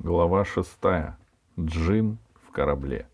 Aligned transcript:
Глава 0.00 0.44
шестая. 0.44 1.18
Джин 1.58 2.18
в 2.46 2.52
корабле. 2.52 3.08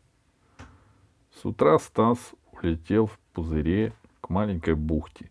С 1.33 1.43
утра 1.47 1.79
Стас 1.79 2.19
улетел 2.53 3.07
в 3.07 3.19
пузыре 3.33 3.95
к 4.21 4.29
маленькой 4.29 4.75
бухте 4.75 5.31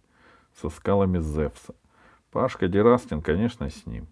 со 0.59 0.69
скалами 0.69 1.19
Зевса. 1.19 1.75
Пашка 2.31 2.67
Дерастин, 2.67 3.21
конечно, 3.21 3.69
с 3.69 3.85
ним. 3.85 4.07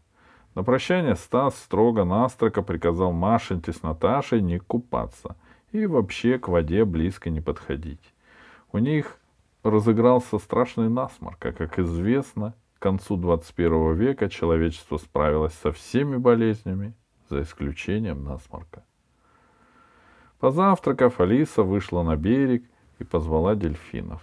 На 0.54 0.62
прощание 0.62 1.16
Стас 1.16 1.58
строго-настрого 1.58 2.62
приказал 2.62 3.12
Машеньке 3.12 3.74
с 3.74 3.82
Наташей 3.82 4.40
не 4.40 4.60
купаться 4.60 5.36
и 5.72 5.88
вообще 5.88 6.38
к 6.38 6.48
воде 6.48 6.86
близко 6.86 7.32
не 7.32 7.42
подходить. 7.42 8.14
У 8.72 8.78
них 8.78 9.18
разыгрался 9.64 10.38
страшный 10.38 10.90
насморк, 10.90 11.44
а, 11.44 11.54
как 11.54 11.80
известно, 11.80 12.54
к 12.78 12.84
концу 12.84 13.18
21 13.18 13.96
века 13.96 14.30
человечество 14.30 14.98
справилось 14.98 15.54
со 15.54 15.72
всеми 15.72 16.18
болезнями, 16.18 16.94
за 17.32 17.42
исключением 17.44 18.24
насморка. 18.24 18.84
Позавтракав, 20.40 21.22
Алиса 21.22 21.64
вышла 21.64 22.04
на 22.04 22.18
берег 22.18 22.64
и 23.00 23.04
позвала 23.04 23.56
дельфинов. 23.56 24.22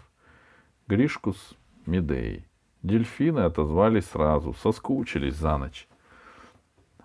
Гришку 0.87 1.33
с 1.33 1.55
Медеей. 1.87 2.47
Дельфины 2.83 3.41
отозвались 3.41 4.07
сразу, 4.07 4.53
соскучились 4.53 5.37
за 5.37 5.57
ночь. 5.57 5.89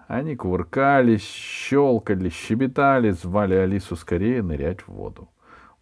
Они 0.07 0.35
кувыркались, 0.35 1.23
щелкали, 1.23 2.29
щебетали, 2.29 3.11
звали 3.11 3.55
Алису 3.55 3.95
скорее 3.95 4.43
нырять 4.43 4.81
в 4.81 4.89
воду. 4.89 5.29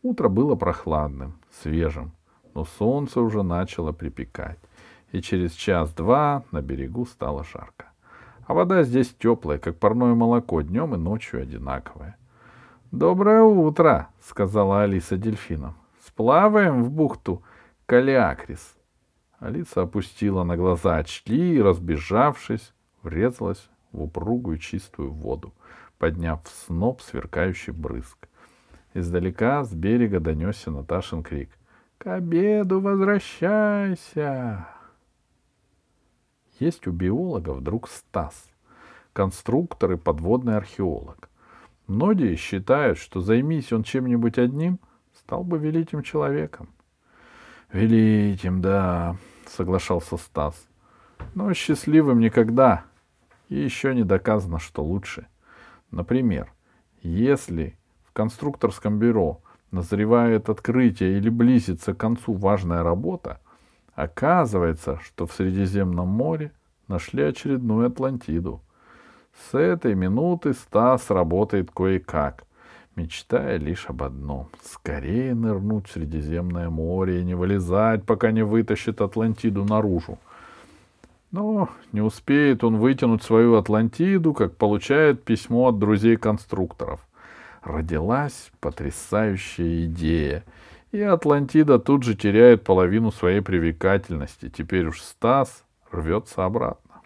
Утро 0.03 0.30
было 0.30 0.55
прохладным, 0.55 1.33
свежим, 1.49 2.11
но 2.53 2.66
солнце 2.66 3.22
уже 3.22 3.41
начало 3.41 3.91
припекать, 3.91 4.59
и 5.11 5.22
через 5.22 5.53
час-два 5.53 6.44
на 6.52 6.61
берегу 6.61 7.05
стало 7.05 7.44
жарко. 7.44 7.91
А 8.51 8.53
вода 8.53 8.83
здесь 8.83 9.15
теплая, 9.17 9.57
как 9.59 9.77
парное 9.77 10.13
молоко, 10.13 10.59
днем 10.59 10.93
и 10.93 10.97
ночью 10.97 11.41
одинаковая. 11.41 12.17
«Доброе 12.91 13.43
утро!»— 13.43 14.09
сказала 14.27 14.81
Алиса 14.81 15.16
дельфинам. 15.16 15.75
«Сплаваем 16.05 16.83
в 16.83 16.91
бухту 16.91 17.43
Калиакрис». 17.85 18.75
Алиса 19.39 19.83
опустила 19.83 20.43
на 20.43 20.58
глаза 20.58 20.97
очки 20.97 21.53
и, 21.55 21.61
разбежавшись, 21.61 22.73
врезалась 23.03 23.69
в 23.93 24.02
упругую 24.02 24.58
чистую 24.58 25.13
воду, 25.13 25.53
подняв 25.97 26.41
сноп 26.45 27.02
сверкающий 27.02 27.71
брызг. 27.71 28.27
Издалека 28.93 29.63
с 29.63 29.73
берега 29.73 30.19
донесся 30.19 30.71
Наташин 30.71 31.23
крик. 31.23 31.52
«К 31.97 32.15
обеду 32.17 32.81
возвращайся!» 32.81 34.67
Есть 36.62 36.86
у 36.86 36.92
биологов 36.92 37.64
друг 37.64 37.90
Стас, 37.90 38.48
конструктор 39.14 39.94
и 39.94 39.98
подводный 39.98 40.58
археолог. 40.58 41.28
Многие 41.88 42.36
считают, 42.36 43.00
что 43.00 43.20
займись 43.20 43.73
он 43.73 43.81
чем-нибудь 43.81 44.38
одним, 44.38 44.80
стал 45.17 45.44
бы 45.44 45.58
великим 45.58 46.04
человеком. 46.04 46.70
Великим, 47.73 48.62
да, 48.62 49.16
соглашался 49.48 50.17
Стас. 50.17 50.67
Но 51.34 51.52
счастливым 51.56 52.20
никогда. 52.20 52.84
И 53.50 53.56
еще 53.56 53.95
не 53.95 54.04
доказано, 54.04 54.59
что 54.59 54.84
лучше. 54.84 55.26
Например, 55.89 56.54
если 57.02 57.76
в 58.04 58.14
конструкторском 58.14 59.00
бюро 59.00 59.42
назревает 59.72 60.48
открытие 60.48 61.17
или 61.17 61.30
близится 61.30 61.95
к 61.95 61.98
концу 61.98 62.34
важная 62.34 62.84
работа, 62.84 63.39
Оказывается, 63.95 65.00
что 65.03 65.28
в 65.28 65.34
Средиземном 65.34 66.08
море 66.08 66.52
нашли 66.88 67.23
очередную 67.23 67.88
Атлантиду. 67.88 68.61
С 69.50 69.58
этой 69.58 69.95
минуты 69.95 70.53
Стас 70.53 71.09
работает 71.09 71.72
кое-как, 71.72 72.44
мечтая 72.95 73.58
лишь 73.58 73.86
об 73.88 74.03
одном— 74.03 74.50
скорее 74.64 75.33
нырнуть 75.33 75.88
в 75.88 75.92
Средиземное 75.92 76.70
море 76.70 77.21
и 77.21 77.23
не 77.23 77.36
вылезать, 77.36 78.05
пока 78.05 78.32
не 78.32 78.43
вытащит 78.43 79.02
Атлантиду 79.02 79.65
наружу. 79.65 80.20
Но 81.32 81.70
не 81.94 82.02
успеет 82.02 82.64
он 82.64 82.77
вытянуть 82.77 83.23
свою 83.23 83.55
Атлантиду, 83.55 84.33
как 84.33 84.58
получает 84.58 85.23
письмо 85.23 85.70
от 85.70 85.80
друзей-конструкторов. 85.80 86.99
Родилась 87.64 88.52
потрясающая 88.60 89.86
идея— 89.86 90.44
и 90.91 91.02
Атлантида 91.02 91.79
тут 91.79 92.03
же 92.03 92.15
теряет 92.15 92.63
половину 92.63 93.11
своей 93.11 93.41
привлекательности. 93.41 94.49
Теперь 94.49 94.87
уж 94.87 95.02
Стас 95.02 95.63
рвется 95.89 96.45
обратно. 96.45 97.02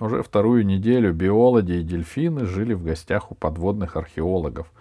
Уже 0.00 0.22
вторую 0.22 0.66
неделю 0.66 1.12
биологи 1.12 1.72
и 1.72 1.82
дельфины 1.82 2.44
жили 2.44 2.74
в 2.74 2.82
гостях 2.82 3.30
у 3.30 3.36
подводных 3.36 3.96
археологов 3.96 4.72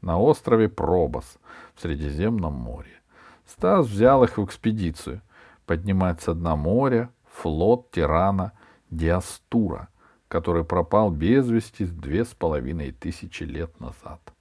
на 0.00 0.18
острове 0.18 0.68
Пробос 0.68 1.38
в 1.74 1.82
Средиземном 1.82 2.54
море. 2.54 3.00
Стас 3.46 3.86
взял 3.86 4.22
их 4.22 4.38
в 4.38 4.44
экспедицию 4.44 5.22
поднимать 5.66 6.22
со 6.22 6.34
дна 6.34 6.54
моря 6.54 7.10
флот 7.32 7.90
тирана 7.90 8.52
Диастура, 8.90 9.88
который 10.28 10.64
пропал 10.64 11.10
без 11.10 11.48
вести 11.48 11.84
две 11.84 12.24
с 12.24 12.28
половиной 12.28 12.92
тысячи 12.92 13.42
лет 13.42 13.80
назад— 13.80 14.20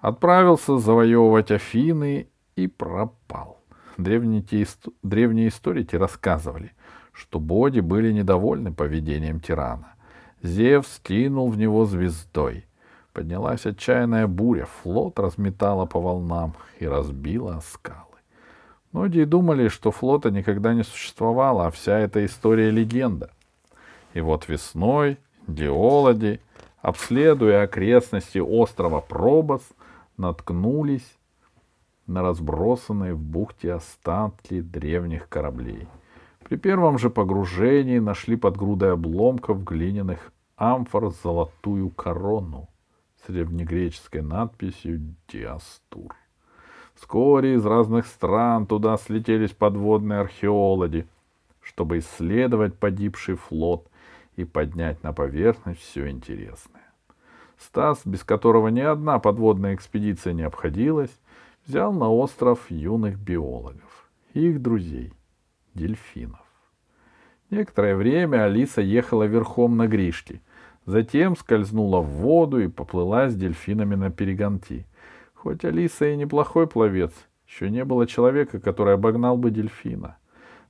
Отправился 0.00 0.78
завоевывать 0.78 1.50
Афины 1.50 2.28
и 2.56 2.66
пропал. 2.66 3.58
Древние, 3.98 4.42
древние 5.02 5.48
историки 5.48 5.94
рассказывали, 5.94 6.72
что 7.12 7.38
боди 7.38 7.80
были 7.80 8.10
недовольны 8.12 8.72
поведением 8.72 9.40
тирана. 9.40 9.94
Зевс 10.42 11.00
кинул 11.02 11.50
в 11.50 11.58
него 11.58 11.84
звездой. 11.84 12.64
Поднялась 13.12 13.66
отчаянная 13.66 14.26
буря, 14.26 14.66
флот 14.82 15.18
разметала 15.18 15.84
по 15.84 16.00
волнам 16.00 16.54
и 16.78 16.86
разбила 16.86 17.60
скалы. 17.62 18.06
Многие 18.92 19.24
думали, 19.26 19.68
что 19.68 19.90
флота 19.90 20.30
никогда 20.30 20.72
не 20.72 20.82
существовало, 20.82 21.66
а 21.66 21.70
вся 21.70 21.98
эта 21.98 22.24
история— 22.24 22.70
легенда. 22.72 23.30
И 24.14 24.20
вот 24.20 24.48
весной 24.48 25.18
геологи, 25.46 26.40
обследуя 26.80 27.64
окрестности 27.64 28.38
острова 28.38 29.00
Пробос, 29.00 29.62
наткнулись 30.20 31.18
на 32.06 32.22
разбросанные 32.22 33.14
в 33.14 33.20
бухте 33.20 33.72
остатки 33.72 34.60
древних 34.60 35.28
кораблей. 35.28 35.88
При 36.48 36.56
первом 36.56 36.98
же 36.98 37.10
погружении 37.10 37.98
нашли 37.98 38.36
под 38.36 38.56
грудой 38.56 38.92
обломков 38.92 39.64
глиняных 39.64 40.32
амфор 40.56 41.10
золотую 41.10 41.90
корону 41.90 42.68
с 43.24 43.32
древнегреческой 43.32 44.22
надписью 44.22 45.14
«Диастур». 45.28 46.14
Вскоре 46.94 47.54
из 47.54 47.64
разных 47.64 48.06
стран 48.06 48.66
туда 48.66 48.96
слетелись 48.98 49.52
подводные 49.52 50.20
археологи, 50.20 51.06
чтобы 51.62 51.98
исследовать 51.98 52.74
погибший 52.74 53.36
флот 53.36 53.86
и 54.36 54.44
поднять 54.44 55.02
на 55.02 55.12
поверхность 55.12 55.80
все 55.80 56.10
интересное. 56.10 56.89
Стас, 57.60 58.00
без 58.06 58.24
которого 58.24 58.68
ни 58.68 58.80
одна 58.80 59.18
подводная 59.18 59.74
экспедиция 59.74 60.32
не 60.32 60.42
обходилась, 60.42 61.10
взял 61.66 61.92
на 61.92 62.08
остров 62.08 62.70
юных 62.70 63.18
биологов, 63.18 64.10
их 64.32 64.62
друзей, 64.62 65.12
дельфинов. 65.74 66.40
Некоторое 67.50 67.96
время 67.96 68.44
Алиса 68.44 68.80
ехала 68.80 69.24
верхом 69.24 69.76
на 69.76 69.86
Гришке, 69.88 70.40
затем 70.86 71.36
скользнула 71.36 72.00
в 72.00 72.06
воду 72.06 72.60
и 72.60 72.68
поплыла 72.68 73.28
с 73.28 73.36
дельфинами 73.36 73.94
на 73.94 74.10
перегонти. 74.10 74.86
Хоть 75.34 75.64
Алиса 75.64 76.06
и 76.06 76.16
неплохой 76.16 76.66
пловец, 76.66 77.12
еще 77.46 77.68
не 77.68 77.84
было 77.84 78.06
человека, 78.06 78.58
который 78.58 78.94
обогнал 78.94 79.36
бы 79.36 79.50
дельфина. 79.50 80.16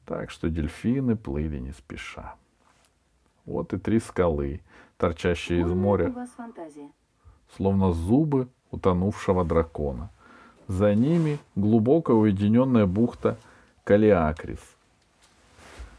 Так 0.06 0.30
что 0.30 0.48
дельфины 0.48 1.14
плыли 1.14 1.58
не 1.58 1.72
спеша. 1.72 2.34
Вот 3.44 3.72
и 3.74 3.78
три 3.78 4.00
скалы, 4.00 4.62
торчащие 5.00 5.62
из 5.62 5.72
моря, 5.72 6.14
словно 7.56 7.92
зубы 7.92 8.48
утонувшего 8.70 9.44
дракона. 9.44 10.10
За 10.68 10.94
ними 10.94 11.38
глубокая 11.56 12.16
уединенная 12.16 12.86
бухта 12.86 13.36
Калиакрис. 13.84 14.60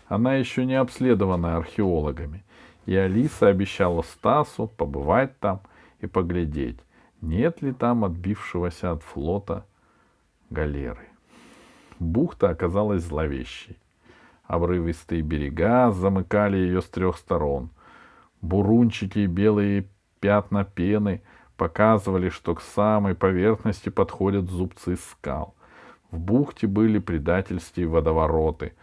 Она 0.07 0.35
еще 0.35 0.65
не 0.65 0.75
обследована 0.75 1.57
археологами, 1.57 2.43
и 2.85 2.95
Алиса 2.95 3.47
обещала 3.47 4.03
Стасу 4.03 4.67
побывать 4.67 5.37
там 5.39 5.61
и 5.99 6.07
поглядеть, 6.07 6.79
нет 7.21 7.61
ли 7.61 7.73
там 7.73 8.05
отбившегося 8.05 8.91
от 8.91 9.03
флота 9.03 9.65
галеры. 10.49 11.07
Бухта 11.99 12.49
оказалась 12.49 13.03
зловещей. 13.03 13.77
Обрывистые 14.45 15.21
берега 15.21 15.91
замыкали 15.91 16.57
ее 16.57 16.81
с 16.81 16.85
трех 16.85 17.17
сторон— 17.17 17.69
Бурунчики 18.41 19.19
и 19.19 19.27
белые 19.27 19.87
пятна 20.19 20.63
пены 20.63 21.21
показывали, 21.57 22.29
что 22.29 22.55
к 22.55 22.61
самой 22.61 23.13
поверхности 23.15 23.89
подходят 23.89 24.49
зубцы 24.49 24.95
скал. 24.95 25.55
В 26.09 26.19
бухте 26.19 26.67
были 26.67 26.99
предательские 26.99 27.87
водовороты. 27.87 28.73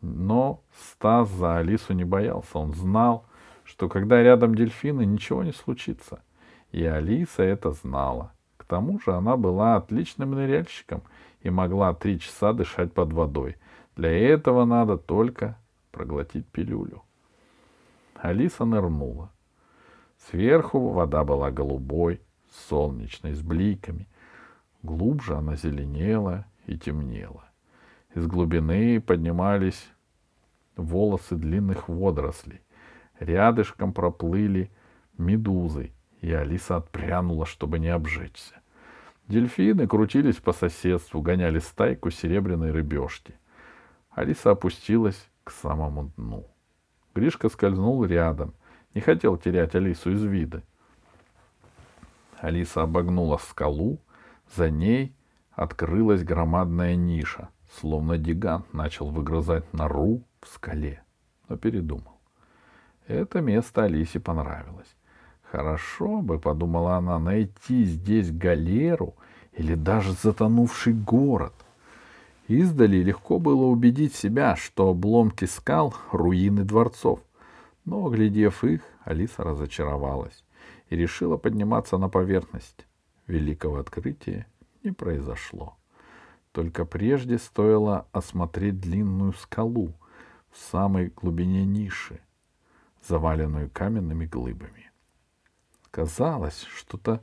Но 0.00 0.62
Стас 0.78 1.28
за 1.30 1.56
Алису 1.58 1.94
не 1.94 2.04
боялся. 2.04 2.58
Он 2.58 2.74
знал, 2.74 3.26
что 3.64 3.88
когда 3.88 4.22
рядом 4.22 4.54
дельфины, 4.54 5.04
ничего 5.04 5.42
не 5.42 5.52
случится. 5.52 6.22
И 6.70 6.84
Алиса 6.84 7.42
это 7.42 7.72
знала. 7.72 8.32
К 8.56 8.64
тому 8.64 9.00
же 9.00 9.12
она 9.12 9.36
была 9.36 9.76
отличным 9.76 10.30
ныряльщиком 10.32 11.02
и 11.40 11.50
могла 11.50 11.92
три 11.92 12.20
часа 12.20 12.52
дышать 12.52 12.92
под 12.92 13.12
водой. 13.12 13.56
Для 13.96 14.10
этого 14.10 14.64
надо 14.64 14.96
только 14.96 15.58
проглотить 15.90 16.46
пилюлю. 16.46 17.02
Алиса 18.20 18.64
нырнула. 18.64 19.32
Сверху 20.30 20.88
вода 20.88 21.24
была 21.24 21.50
голубой, 21.50 22.20
солнечной, 22.68 23.34
с 23.34 23.42
бликами. 23.42 24.08
Глубже 24.82 25.36
она 25.36 25.56
зеленела 25.56 26.46
и 26.66 26.78
темнела. 26.78 27.44
Из 28.14 28.26
глубины 28.26 29.00
поднимались 29.00 29.88
волосы 30.76 31.36
длинных 31.36 31.88
водорослей. 31.88 32.60
Рядышком 33.18 33.92
проплыли 33.92 34.70
медузы, 35.18 35.92
и 36.20 36.32
Алиса 36.32 36.76
отпрянула, 36.76 37.46
чтобы 37.46 37.78
не 37.78 37.88
обжечься. 37.88 38.60
Дельфины 39.28 39.88
крутились 39.88 40.36
по 40.36 40.52
соседству, 40.52 41.20
гоняли 41.20 41.58
стайку 41.58 42.10
серебряной 42.10 42.70
рыбешки. 42.70 43.34
Алиса 44.10 44.52
опустилась 44.52 45.28
к 45.44 45.50
самому 45.50 46.12
дну. 46.16 46.48
Гришка 47.16 47.48
скользнул 47.48 48.04
рядом, 48.04 48.52
не 48.94 49.00
хотел 49.00 49.38
терять 49.38 49.74
Алису 49.74 50.10
из 50.10 50.22
вида. 50.22 50.62
Алиса 52.38 52.82
обогнула 52.82 53.38
скалу, 53.38 53.98
за 54.54 54.68
ней 54.68 55.16
открылась 55.52 56.22
громадная 56.22 56.94
ниша, 56.94 57.48
словно 57.80 58.18
гигант 58.18 58.74
начал 58.74 59.08
выгрызать 59.08 59.72
нору 59.72 60.24
в 60.42 60.48
скале, 60.48 61.02
но 61.48 61.56
передумал. 61.56 62.20
Это 63.06 63.40
место 63.40 63.84
Алисе 63.84 64.20
понравилось. 64.20 64.94
Хорошо 65.50 66.20
бы, 66.20 66.38
подумала 66.38 66.96
она, 66.96 67.18
найти 67.18 67.84
здесь 67.84 68.30
галеру 68.30 69.14
или 69.54 69.74
даже 69.74 70.12
затонувший 70.12 70.92
город. 70.92 71.54
Издали 72.48 72.98
легко 72.98 73.38
было 73.38 73.64
убедить 73.64 74.14
себя, 74.14 74.54
что 74.54 74.90
обломки 74.90 75.46
скал— 75.46 75.94
руины 76.12 76.62
дворцов. 76.64 77.20
Но, 77.84 78.08
глядев 78.08 78.62
их, 78.62 78.82
Алиса 79.04 79.42
разочаровалась 79.42 80.44
и 80.88 80.96
решила 80.96 81.36
подниматься 81.36 81.98
на 81.98 82.08
поверхность. 82.08 82.86
Великого 83.26 83.78
открытия 83.78 84.46
не 84.84 84.92
произошло. 84.92 85.76
Только 86.52 86.84
прежде 86.84 87.38
стоило 87.38 88.06
осмотреть 88.12 88.80
длинную 88.80 89.32
скалу 89.32 89.94
в 90.50 90.58
самой 90.70 91.12
глубине 91.14 91.64
ниши, 91.64 92.20
заваленную 93.06 93.70
каменными 93.72 94.26
глыбами. 94.26 94.90
Казалось, 95.90 96.62
что-то 96.62 97.20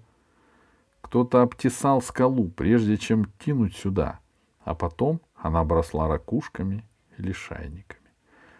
кто-то 1.02 1.42
обтесал 1.42 2.02
скалу, 2.02 2.50
прежде 2.50 2.98
чем 2.98 3.26
кинуть 3.38 3.76
сюда, 3.76 4.20
а 4.64 4.76
потом 4.76 5.22
она 5.36 5.62
обросла 5.62 6.08
ракушками 6.08 6.86
или 7.18 7.32
шайниками. 7.32 8.02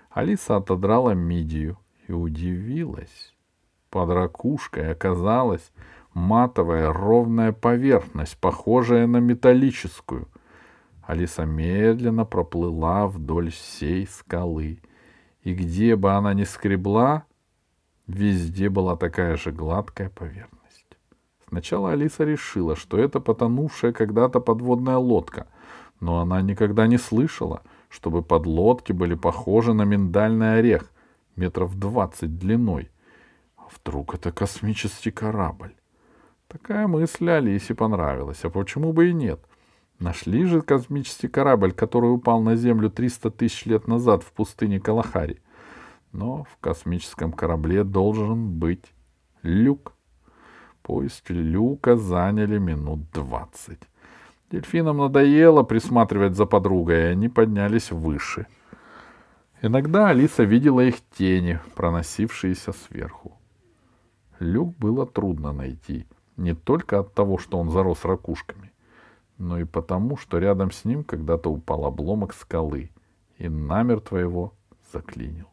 Алиса 0.10 0.58
отодрала 0.58 1.12
мидию 1.12 1.78
и 2.08 2.12
удивилась. 2.12 3.36
Под 3.90 4.10
ракушкой 4.10 4.92
оказалась 4.92 5.72
матовая 6.14 6.92
ровная 6.92 7.52
поверхность, 7.52 8.38
похожая 8.38 9.08
на 9.08 9.18
металлическую. 9.18 10.28
Алиса 11.04 11.46
медленно 11.46 12.26
проплыла 12.26 13.08
вдоль 13.08 13.52
всей 13.52 14.08
скалы— 14.08 14.82
и 15.44 15.54
где 15.54 15.96
бы 15.96 16.12
она 16.12 16.34
ни 16.34 16.46
скребла, 16.46 17.26
везде 18.08 18.70
была 18.70 18.96
такая 18.96 19.36
же 19.36 19.52
гладкая 19.52 20.10
поверхность. 20.10 20.98
Сначала 21.48 21.92
Алиса 21.92 22.24
решила, 22.24 22.76
что 22.76 22.98
это 22.98 23.20
потонувшая 23.20 23.92
когда-то 23.92 24.40
подводная 24.40 24.98
лодка, 24.98 25.48
но 26.04 26.20
она 26.20 26.42
никогда 26.42 26.86
не 26.86 26.98
слышала, 26.98 27.62
чтобы 27.88 28.24
подлодки 28.24 28.92
были 28.92 29.16
похожи 29.16 29.74
на 29.74 29.84
миндальный 29.84 30.60
орех, 30.60 30.92
метров 31.38 31.80
двадцать 31.80 32.38
длиной. 32.38 32.92
А 33.56 33.64
вдруг 33.74 34.14
это 34.14 34.34
космический 34.34 35.12
корабль? 35.12 35.74
Такая 36.50 36.88
мысль 36.88 37.30
Алисе 37.30 37.74
понравилась, 37.74 38.44
а 38.44 38.50
почему 38.50 38.92
бы 38.92 39.12
и 39.12 39.14
нет? 39.14 39.40
Нашли 39.98 40.44
же 40.44 40.62
космический 40.62 41.30
корабль, 41.30 41.72
который 41.72 42.12
упал 42.14 42.42
на 42.42 42.58
Землю 42.58 42.90
300 42.90 43.32
тысяч 43.32 43.66
лет 43.66 43.88
назад 43.88 44.24
в 44.24 44.34
пустыне 44.34 44.82
Калахари. 44.82 45.42
Но 46.12 46.44
в 46.44 46.58
космическом 46.60 47.32
корабле 47.32 47.86
должен 47.86 48.60
быть 48.60 48.92
люк. 49.42 49.94
Поиски 50.82 51.32
люка 51.32 51.96
заняли 51.96 52.58
минут 52.58 53.10
двадцать. 53.14 53.80
Дельфинам 54.54 54.98
надоело 54.98 55.64
присматривать 55.64 56.36
за 56.36 56.46
подругой, 56.46 57.02
и 57.02 57.06
они 57.06 57.28
поднялись 57.28 57.92
выше. 57.92 58.46
Иногда 59.64 60.10
Алиса 60.10 60.44
видела 60.44 60.82
их 60.82 60.98
тени, 61.18 61.60
проносившиеся 61.74 62.72
сверху. 62.72 63.36
Люк 64.38 64.78
было 64.78 65.08
трудно 65.08 65.54
найти, 65.54 66.06
не 66.38 66.54
только 66.54 67.00
от 67.00 67.16
того, 67.16 67.40
что 67.40 67.58
он 67.58 67.72
зарос 67.72 68.06
ракушками, 68.06 68.72
но 69.40 69.60
и 69.60 69.64
потому, 69.64 70.18
что 70.18 70.38
рядом 70.38 70.72
с 70.72 70.86
ним 70.86 71.04
когда-то 71.04 71.50
упал 71.50 71.88
обломок 71.88 72.36
скалы 72.36 72.92
и 73.40 73.50
намертво 73.50 74.18
его 74.18 74.54
заклинил. 74.94 75.48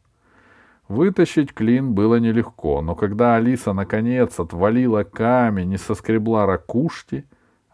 Вытащить 0.89 1.55
клин 1.55 1.95
было 1.95 2.17
нелегко, 2.17 2.83
но 2.83 2.95
когда 2.95 3.37
Алиса 3.37 3.73
наконец 3.73 4.39
отвалила 4.39 5.05
камень 5.05 5.73
и 5.73 5.79
соскребла 5.79 6.45
ракушки, 6.45 7.25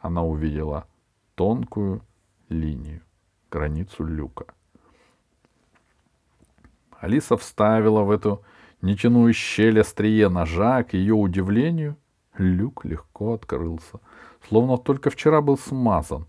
она 0.00 0.22
увидела 0.22 0.86
тонкую 1.36 2.02
линию, 2.48 3.02
границу 3.50 4.04
люка. 4.04 4.46
Алиса 6.98 7.36
вставила 7.36 8.02
в 8.02 8.10
эту 8.10 8.42
нечаную 8.82 9.32
щель 9.32 9.80
острие 9.80 10.28
ножа, 10.28 10.82
к 10.82 10.94
ее 10.94 11.14
удивлению, 11.14 11.96
люк 12.36 12.84
легко 12.84 13.34
открылся— 13.34 14.00
словно 14.48 14.78
только 14.78 15.10
вчера 15.10 15.40
был 15.40 15.58
смазан. 15.58 16.26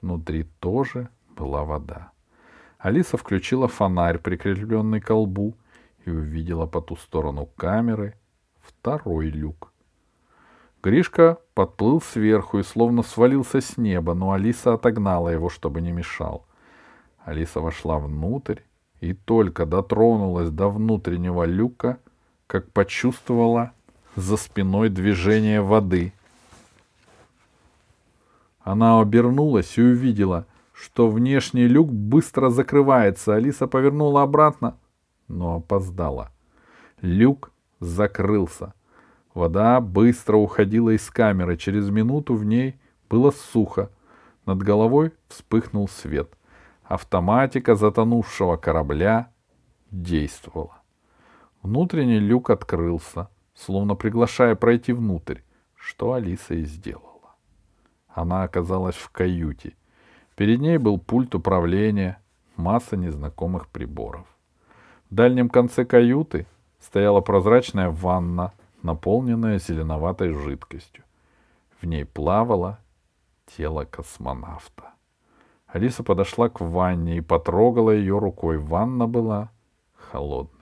Внутри 0.00 0.44
тоже 0.60 1.08
была 1.36 1.64
вода. 1.64 2.12
Алиса 2.78 3.16
включила 3.16 3.68
фонарь, 3.68 4.18
прикрепленный 4.18 5.00
к 5.00 5.06
колбу, 5.06 5.56
и 6.04 6.10
увидела 6.10 6.66
по 6.66 6.80
ту 6.80 6.96
сторону 6.96 7.46
камеры 7.46 8.16
второй 8.60 9.26
люк. 9.30 9.71
Гришка 10.82 11.38
подплыл 11.54 12.00
сверху 12.00 12.58
и 12.58 12.62
словно 12.62 13.02
свалился 13.02 13.60
с 13.60 13.76
неба, 13.76 14.14
но 14.14 14.32
Алиса 14.32 14.74
отогнала 14.74 15.28
его, 15.28 15.48
чтобы 15.48 15.80
не 15.80 15.92
мешал. 15.92 16.44
Алиса 17.24 17.60
вошла 17.60 17.98
внутрь 17.98 18.60
и 19.00 19.12
только 19.12 19.64
дотронулась 19.64 20.50
до 20.50 20.68
внутреннего 20.68 21.44
люка, 21.44 21.98
как 22.46 22.70
почувствовала 22.72 23.72
за 24.16 24.36
спиной 24.36 24.88
движение 24.88 25.60
воды— 25.62 26.12
она 28.64 29.00
обернулась 29.00 29.76
и 29.76 29.82
увидела, 29.82 30.46
что 30.72 31.08
внешний 31.08 31.66
люк 31.66 31.90
быстро 31.90 32.48
закрывается. 32.48 33.34
Алиса 33.34 33.66
повернула 33.66 34.22
обратно, 34.22 34.76
но 35.28 35.56
опоздала. 35.56 36.30
Люк 37.00 37.50
закрылся. 37.80 38.74
Вода 39.34 39.80
быстро 39.80 40.36
уходила 40.36 40.90
из 40.90 41.08
камеры. 41.10 41.56
Через 41.56 41.88
минуту 41.88 42.34
в 42.34 42.44
ней 42.44 42.76
было 43.08 43.30
сухо. 43.30 43.90
Над 44.44 44.62
головой 44.62 45.12
вспыхнул 45.28 45.88
свет. 45.88 46.32
Автоматика 46.84 47.74
затонувшего 47.74 48.56
корабля 48.56 49.30
действовала. 49.90 50.82
Внутренний 51.62 52.18
люк 52.18 52.50
открылся, 52.50 53.28
словно 53.54 53.94
приглашая 53.94 54.56
пройти 54.56 54.92
внутрь, 54.92 55.38
что 55.76 56.12
Алиса 56.12 56.54
и 56.54 56.64
сделала. 56.64 57.36
Она 58.08 58.42
оказалась 58.42 58.96
в 58.96 59.10
каюте. 59.10 59.74
Перед 60.34 60.60
ней 60.60 60.78
был 60.78 60.98
пульт 60.98 61.34
управления, 61.34 62.20
масса 62.56 62.96
незнакомых 62.96 63.68
приборов. 63.68 64.26
В 65.08 65.14
дальнем 65.14 65.48
конце 65.48 65.84
каюты 65.84 66.46
стояла 66.80 67.20
прозрачная 67.20 67.90
ванна, 67.90 68.52
наполненная 68.82 69.58
зеленоватой 69.58 70.32
жидкостью. 70.32 71.04
В 71.80 71.86
ней 71.86 72.04
плавало 72.04 72.78
тело 73.56 73.84
космонавта. 73.84 74.90
Алиса 75.66 76.02
подошла 76.02 76.48
к 76.48 76.60
ванне 76.60 77.16
и 77.16 77.20
потрогала 77.20 77.90
ее 77.90 78.18
рукой. 78.18 78.58
Ванна 78.58 79.06
была 79.06 79.50
холодной. 79.94 80.52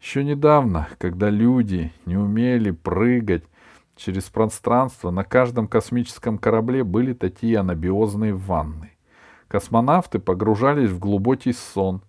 Еще 0.00 0.24
недавно, 0.24 0.88
когда 0.98 1.30
люди 1.30 1.92
не 2.04 2.16
умели 2.16 2.72
прыгать 2.72 3.44
Через 3.96 4.24
пространство 4.24 5.10
на 5.10 5.22
каждом 5.22 5.68
космическом 5.68 6.38
корабле 6.38 6.82
были 6.82 7.12
такие 7.12 7.58
анабиозные 7.58 8.34
ванны. 8.34 8.90
Космонавты 9.48 10.18
погружались 10.18 10.90
в 10.90 10.98
глубокий 10.98 11.52
сон, 11.52 12.02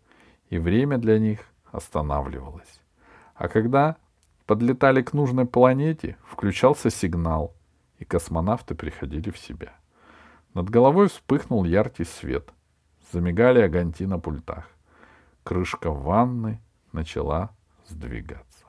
и 0.50 0.58
время 0.58 0.98
для 0.98 1.20
них 1.20 1.42
останавливалось. 1.72 2.82
А 3.36 3.48
когда 3.48 3.98
подлетали 4.46 5.02
к 5.02 5.14
нужной 5.14 5.46
планете, 5.46 6.18
включался 6.26 6.90
сигнал, 6.90 7.56
и 8.00 8.06
космонавты 8.06 8.76
приходили 8.76 9.30
в 9.30 9.38
себя. 9.38 9.74
Над 10.54 10.70
головой 10.70 11.08
вспыхнул 11.08 11.64
яркий 11.64 12.04
свет. 12.04 12.50
Замигали 13.12 13.62
огоньки 13.62 14.06
на 14.06 14.20
пультах. 14.20 14.70
Крышка 15.44 15.92
ванны 15.92 16.62
начала 16.92 17.52
сдвигаться. 17.88 18.66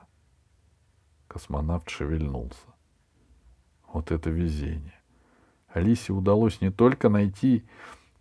Космонавт 1.27 1.89
шевельнулся. 1.89 2.67
Вот 3.91 4.11
это 4.11 4.29
везение. 4.29 4.93
Алисе 5.67 6.13
удалось 6.13 6.61
не 6.61 6.71
только 6.71 7.09
найти 7.09 7.65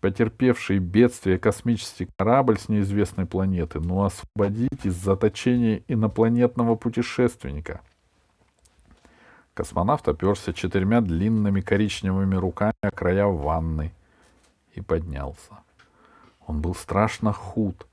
потерпевший 0.05 0.81
бедствие 0.81 1.39
космический 1.39 2.11
корабль 2.19 2.59
с 2.59 2.69
неизвестной 2.69 3.25
планеты, 3.25 3.81
но 3.81 4.05
освободить 4.05 4.85
из 4.85 4.97
заточения 4.97 5.83
инопланетного 5.89 6.75
путешественника. 6.75 7.81
Космонавт 9.55 10.07
оперся 10.07 10.53
четырьмя 10.53 11.01
длинными 11.01 11.63
коричневыми 11.63 12.35
руками 12.35 12.75
о 12.83 12.91
края 12.91 13.25
ванны 13.25 13.95
и 14.75 14.83
поднялся. 14.83 15.61
Он 16.47 16.61
был 16.61 16.75
страшно 16.75 17.33
худ, 17.33 17.87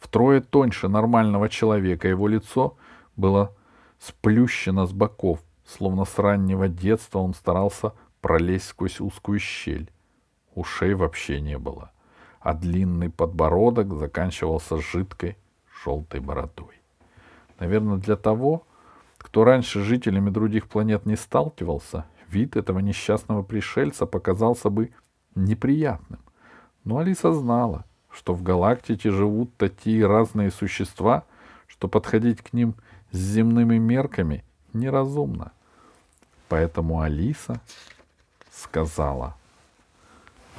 втрое 0.00 0.40
тоньше 0.40 0.88
нормального 0.88 1.48
человека. 1.48 2.08
Его 2.08 2.26
лицо 2.26 2.76
было 3.14 3.54
сплющено 4.00 4.84
с 4.84 4.92
боков, 4.92 5.38
словно 5.64 6.06
с 6.06 6.18
раннего 6.18 6.66
детства 6.66 7.20
он 7.20 7.34
старался 7.34 7.92
пролезть 8.20 8.66
сквозь 8.66 8.98
узкую 8.98 9.38
щель. 9.38 9.92
Ушей 10.54 10.94
вообще 10.94 11.40
не 11.40 11.58
было, 11.58 11.90
а 12.40 12.54
длинный 12.54 13.08
подбородок 13.08 13.92
заканчивался 13.94 14.78
жидкой 14.78 15.36
желтой 15.82 16.20
бородой. 16.20 16.80
Наверное, 17.58 17.96
для 17.96 18.16
того, 18.16 18.64
кто 19.18 19.44
раньше 19.44 19.82
жителями 19.82 20.30
других 20.30 20.68
планет 20.68 21.06
не 21.06 21.16
сталкивался, 21.16 22.04
вид 22.28 22.56
этого 22.56 22.80
несчастного 22.80 23.42
пришельца 23.42 24.04
показался 24.04 24.68
бы 24.68 24.90
неприятным. 25.34 26.20
Но 26.84 26.98
Алиса 26.98 27.32
знала, 27.32 27.84
что 28.10 28.34
в 28.34 28.42
галактике 28.42 29.10
живут 29.10 29.56
такие 29.56 30.06
разные 30.06 30.50
существа, 30.50 31.24
что 31.66 31.88
подходить 31.88 32.42
к 32.42 32.52
ним 32.52 32.74
с 33.10 33.16
земными 33.16 33.78
мерками 33.78 34.44
неразумно. 34.72 35.52
Поэтому 36.48 37.00
Алиса 37.00 37.60
сказала— 38.50 39.36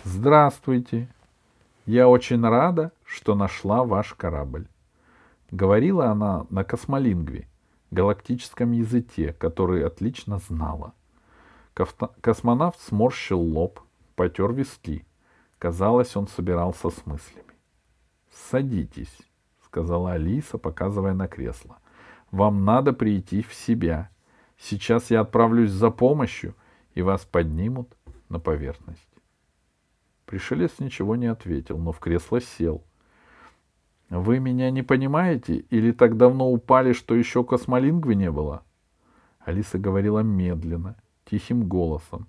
Здравствуйте. 0.05 1.07
Я 1.85 2.09
очень 2.09 2.45
рада, 2.45 2.91
что 3.05 3.35
нашла 3.35 3.85
ваш 3.85 4.13
корабль. 4.15 4.67
Говорила 5.49 6.07
она 6.07 6.45
на 6.49 6.65
космолингве, 6.65 7.47
галактическом 7.89 8.73
языке, 8.73 9.31
который 9.31 9.85
отлично 9.85 10.39
знала. 10.39 10.93
Космонавт 12.19 12.81
сморщил 12.81 13.39
лоб, 13.39 13.79
потер 14.15 14.51
виски. 14.51 15.05
Казалось, 15.57 16.17
он 16.17 16.27
собирался 16.27 16.89
с 16.89 17.05
мыслями. 17.05 17.53
«Садитесь»,— 18.49 19.17
сказала 19.65 20.13
Алиса, 20.13 20.57
показывая 20.57 21.13
на 21.13 21.29
кресло. 21.29 21.77
«Вам 22.29 22.65
надо 22.65 22.91
прийти 22.91 23.41
в 23.41 23.53
себя. 23.53 24.09
Сейчас 24.57 25.11
я 25.11 25.21
отправлюсь 25.21 25.71
за 25.71 25.91
помощью, 25.91 26.55
и 26.93 27.01
вас 27.01 27.23
поднимут 27.23 27.95
на 28.27 28.39
поверхность». 28.39 29.12
Пришелец 30.33 30.79
ничего 30.79 31.15
не 31.15 31.27
ответил, 31.27 31.77
но 31.77 31.91
в 31.91 31.99
кресло 31.99 32.41
сел. 32.41 32.83
«Вы 34.09 34.39
меня 34.39 34.71
не 34.71 34.81
понимаете? 34.81 35.57
Или 35.69 35.91
так 35.91 36.17
давно 36.17 36.51
упали, 36.51 36.93
что 36.93 37.13
еще 37.13 37.43
космолингвы 37.43 38.15
не 38.15 38.31
было?» 38.31 38.63
Алиса 39.37 39.77
говорила 39.77 40.21
медленно, 40.21 40.95
тихим 41.25 41.67
голосом. 41.67 42.27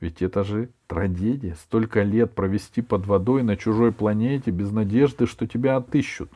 Ведь 0.00 0.22
это 0.22 0.44
же 0.44 0.70
трагедия. 0.86 1.54
Столько 1.56 2.02
лет 2.04 2.34
провести 2.34 2.80
под 2.80 3.06
водой 3.06 3.42
на 3.42 3.58
чужой 3.58 3.92
планете 3.92 4.50
без 4.50 4.72
надежды, 4.72 5.26
что 5.26 5.46
тебя 5.46 5.76
отыщут. 5.76 6.32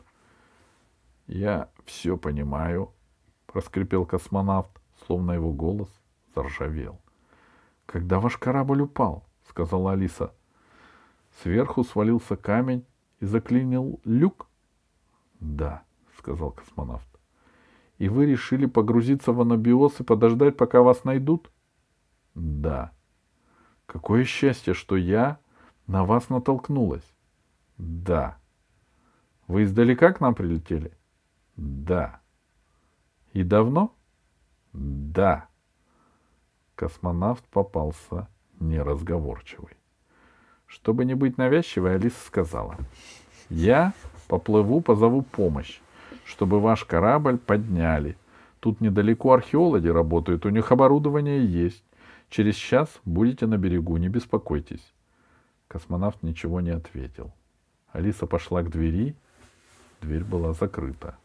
—Я 1.25 1.69
все 1.85 2.15
понимаю,— 2.15 2.91
проскрипел 3.47 4.05
космонавт, 4.05 4.69
словно 5.07 5.31
его 5.31 5.51
голос 5.51 5.89
заржавел.— 6.35 7.01
Когда 7.87 8.19
ваш 8.19 8.37
корабль 8.37 8.81
упал?— 8.81 9.23
сказала 9.49 9.93
Алиса. 9.93 10.31
Сверху 11.41 11.83
свалился 11.83 12.35
камень 12.35 12.85
и 13.19 13.25
заклинил 13.25 14.01
люк?— 14.03 14.47
Да,— 15.39 15.83
сказал 16.17 16.51
космонавт.— 16.51 17.07
И 17.99 18.09
вы 18.09 18.25
решили 18.25 18.65
погрузиться 18.65 19.31
в 19.31 19.41
анабиоз 19.41 19.99
и 19.99 20.03
подождать, 20.03 20.57
пока 20.57 20.81
вас 20.81 21.03
найдут?— 21.03 21.51
Да.— 22.35 22.91
Какое 23.85 24.23
счастье, 24.23 24.73
что 24.73 24.95
я 24.95 25.39
на 25.85 26.05
вас 26.05 26.29
натолкнулась.— 26.29 27.07
Да.— 27.77 28.39
Вы 29.47 29.63
издалека 29.63 30.13
к 30.13 30.21
нам 30.21 30.33
прилетели?— 30.33 30.97
Да.— 31.55 32.19
И 33.33 33.43
давно?— 33.43 33.95
Да. 34.73 35.49
Космонавт 36.75 37.45
попался 37.49 38.27
неразговорчивый. 38.59 39.77
Чтобы 40.67 41.05
не 41.05 41.15
быть 41.15 41.37
навязчивой, 41.37 41.95
Алиса 41.95 42.19
сказала, 42.25 42.77
«Я 43.49 43.93
поплыву, 44.27 44.81
позову 44.81 45.21
помощь, 45.21 45.79
чтобы 46.25 46.59
ваш 46.59 46.83
корабль 46.83 47.37
подняли. 47.37 48.17
Тут 48.59 48.81
недалеко 48.81 49.33
археологи 49.33 49.87
работают, 49.87 50.45
у 50.45 50.49
них 50.49 50.71
оборудование 50.71 51.45
есть. 51.45 51.83
Через 52.29 52.55
час 52.55 52.89
будете 53.05 53.47
на 53.47 53.57
берегу, 53.57 53.97
не 53.97 54.09
беспокойтесь». 54.09 54.93
Космонавт 55.69 56.21
ничего 56.21 56.61
не 56.61 56.71
ответил. 56.71 57.31
Алиса 57.91 58.27
пошла 58.27 58.61
к 58.61 58.69
двери, 58.69 59.15
дверь 60.01 60.23
была 60.23 60.53
закрыта. 60.53 61.17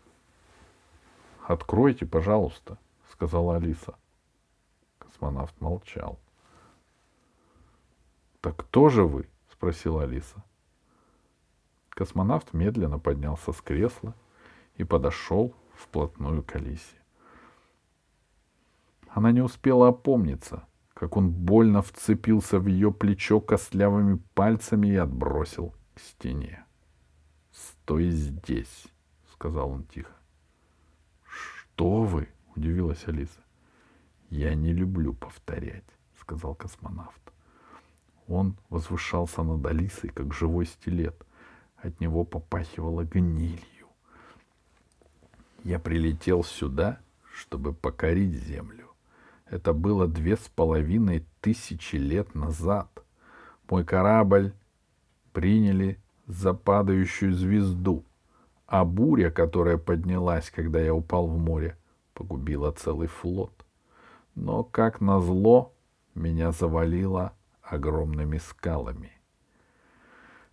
«Откройте, 1.47 2.07
пожалуйста»,— 2.07 2.79
сказала 3.13 3.57
Алиса. 3.57 3.95
Космонавт 4.99 5.61
молчал. 5.61 6.19
«Так 8.41 8.57
кто 8.57 8.89
же 8.89 9.05
вы?» 9.05 9.27
Спросила 9.63 10.03
Алиса. 10.03 10.43
Космонавт 11.91 12.53
медленно 12.53 12.99
поднялся 12.99 13.53
с 13.53 13.61
кресла 13.61 14.13
и 14.75 14.83
подошел 14.83 15.55
вплотную 15.77 16.43
к 16.43 16.57
Алисе. 16.57 16.97
Она 19.07 19.31
не 19.31 19.41
успела 19.41 19.87
опомниться, 19.87 20.67
как 20.95 21.17
он 21.17 21.31
больно 21.31 21.81
вцепился 21.81 22.59
в 22.59 22.67
ее 22.67 22.93
плечо 22.93 23.41
костлявыми 23.41 24.21
пальцами 24.35 24.89
и 24.89 24.97
отбросил 24.97 25.73
к 25.95 26.01
стене. 26.01 26.65
«Стой 27.53 28.11
здесь»,— 28.11 28.89
сказал 29.33 29.71
он 29.71 29.85
тихо. 29.85 30.17
«Что 31.25 32.03
вы?»— 32.03 32.29
удивилась 32.57 33.07
Алиса. 33.07 33.45
«Я 34.29 34.57
не 34.57 34.73
люблю 34.73 35.15
повторять»,— 35.15 35.87
сказал 36.21 36.57
космонавт. 36.57 37.32
Он 38.29 38.57
возвышался 38.71 39.43
над 39.43 39.65
Алисой, 39.67 40.11
как 40.11 40.33
живой 40.33 40.67
стилет. 40.67 41.27
От 41.77 42.01
него 42.01 42.25
попахивало 42.25 43.05
гнилью. 43.05 43.89
Я 45.65 45.79
прилетел 45.79 46.45
сюда, 46.45 47.01
чтобы 47.35 47.73
покорить 47.73 48.35
землю. 48.35 48.91
Это 49.47 49.73
было 49.73 50.07
две 50.09 50.37
с 50.37 50.49
половиной 50.49 51.27
тысячи 51.41 51.97
лет 51.97 52.35
назад. 52.35 52.89
Мой 53.69 53.85
корабль 53.85 54.55
приняли 55.33 55.99
за 56.27 56.55
падающую 56.55 57.35
звезду, 57.35 58.05
а 58.67 58.85
буря, 58.85 59.31
которая 59.31 59.79
поднялась, 59.79 60.51
когда 60.51 60.81
я 60.81 60.95
упал 60.95 61.27
в 61.27 61.39
море, 61.39 61.77
погубила 62.15 62.71
целый 62.73 63.09
флот. 63.09 63.65
Но, 64.35 64.63
как 64.63 65.01
назло, 65.01 65.73
меня 66.15 66.53
завалило 66.53 67.33
огромными 67.63 68.39
скалами. 68.39 69.13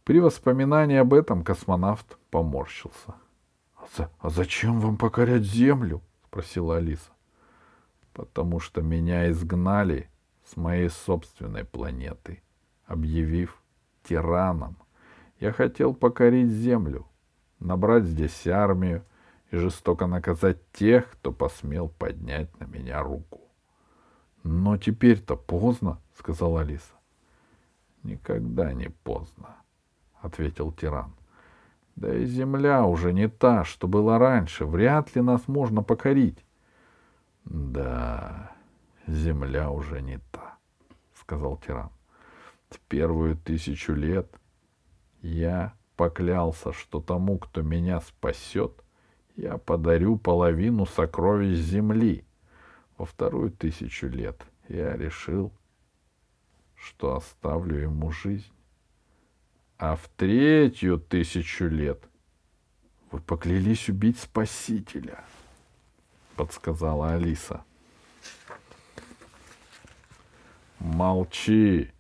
При 0.04 0.20
воспоминании 0.20 0.98
об 0.98 1.14
этом 1.14 1.44
космонавт 1.44 2.18
поморщился. 2.32 3.16
«А, 3.76 4.10
а 4.20 4.30
зачем 4.30 4.80
вам 4.80 4.98
покорять 4.98 5.44
Землю?»— 5.44 6.02
спросила 6.26 6.78
Алиса. 6.78 7.12
«Потому 8.14 8.60
что 8.60 8.82
меня 8.82 9.30
изгнали 9.30 10.10
с 10.46 10.58
моей 10.58 10.90
собственной 10.90 11.64
планеты, 11.64 12.42
объявив 12.86 13.62
тираном. 14.04 14.78
Я 15.40 15.52
хотел 15.52 15.94
покорить 15.94 16.50
Землю, 16.50 17.08
набрать 17.60 18.06
здесь 18.06 18.48
армию 18.48 19.06
и 19.52 19.58
жестоко 19.58 20.08
наказать 20.08 20.58
тех, 20.72 21.12
кто 21.12 21.32
посмел 21.32 21.90
поднять 21.90 22.60
на 22.60 22.66
меня 22.66 23.02
руку. 23.02 23.42
Но 24.44 24.78
теперь-то 24.78 25.36
поздно,— 25.36 26.02
сказала 26.18 26.62
Алиса. 26.62 26.99
Никогда 28.04 28.74
не 28.74 28.90
поздно,— 28.90 29.58
ответил 30.22 30.72
тиран. 30.72 31.14
Да 31.96 32.16
и 32.16 32.26
земля 32.26 32.86
уже 32.86 33.12
не 33.12 33.28
та, 33.28 33.66
что 33.66 33.88
была 33.88 34.18
раньше. 34.18 34.66
Вряд 34.66 35.16
ли 35.16 35.22
нас 35.22 35.48
можно 35.50 35.84
покорить. 35.84 36.46
Да, 37.44 38.52
земля 39.06 39.70
уже 39.70 40.02
не 40.02 40.20
та, 40.32 40.58
сказал 41.14 41.58
тиран. 41.58 41.90
В 42.70 42.80
первую 42.80 43.36
тысячу 43.36 43.94
лет 43.94 44.34
я 45.22 45.74
поклялся, 45.98 46.72
что 46.72 47.02
тому, 47.02 47.38
кто 47.38 47.64
меня 47.64 48.00
спасет, 48.00 48.72
я 49.36 49.58
подарю 49.58 50.18
половину 50.18 50.86
сокровищ 50.86 51.58
земли. 51.58 52.24
Во 52.98 53.06
вторую 53.06 53.52
тысячу 53.52 54.08
лет 54.08 54.42
я 54.70 54.96
решил, 54.96 55.52
что 56.80 57.16
оставлю 57.16 57.78
ему 57.78 58.12
жизнь. 58.12 58.52
А 59.78 59.96
в 59.96 60.08
третью 60.18 61.00
тысячу 61.00 61.66
лет 61.66 62.04
вы 63.12 63.20
поклялись 63.20 63.90
убить 63.90 64.20
Спасителя, 64.20 65.24
подсказала 66.36 67.14
Алиса. 67.14 67.64
Молчи. 70.80 71.92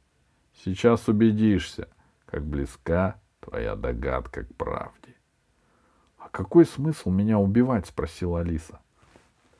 Сейчас 0.54 1.08
убедишься, 1.08 1.90
как 2.26 2.46
близка 2.46 3.20
твоя 3.40 3.76
догадка 3.76 4.44
к 4.44 4.56
правде.— 4.56 5.16
А 6.18 6.28
какой 6.30 6.66
смысл 6.66 7.10
меня 7.10 7.40
убивать?— 7.40 7.88
спросила 7.88 8.42
Алиса. 8.42 8.80